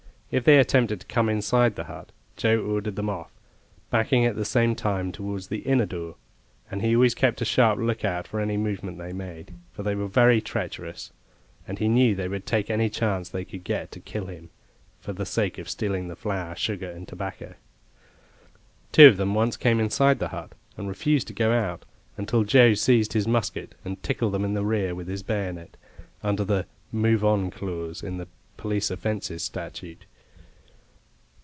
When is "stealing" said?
15.69-16.07